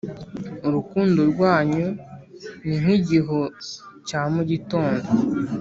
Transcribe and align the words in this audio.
Urukundo 0.67 1.19
rwanyu 1.31 1.87
ni 2.65 2.75
nk’igihu 2.83 3.39
cya 4.07 4.21
mu 4.33 4.41
gitondo, 4.49 5.07